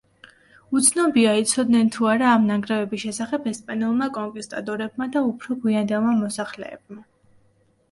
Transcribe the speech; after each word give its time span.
უცნობია, 0.77 1.33
იცოდნენ 1.41 1.91
თუ 1.95 2.07
არა 2.13 2.31
ამ 2.37 2.47
ნანგრევების 2.53 3.03
შესახებ 3.05 3.45
ესპანელმა 3.53 4.09
კონკისტადორებმა 4.17 5.09
და 5.19 5.25
უფრო 5.31 5.61
გვიანდელმა 5.63 6.19
მოსახლეებმა. 6.25 7.03